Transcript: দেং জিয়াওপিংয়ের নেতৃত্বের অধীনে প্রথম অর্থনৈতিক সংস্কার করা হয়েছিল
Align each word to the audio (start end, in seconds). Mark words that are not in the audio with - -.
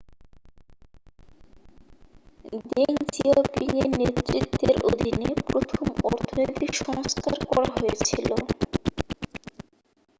দেং 2.71 2.93
জিয়াওপিংয়ের 3.07 3.89
নেতৃত্বের 3.99 4.75
অধীনে 4.89 5.29
প্রথম 5.47 5.85
অর্থনৈতিক 6.05 6.71
সংস্কার 6.83 7.35
করা 7.49 7.69
হয়েছিল 7.75 8.29